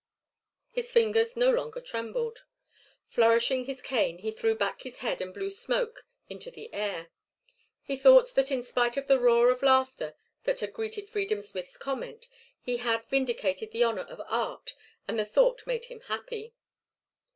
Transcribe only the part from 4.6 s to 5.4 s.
his head and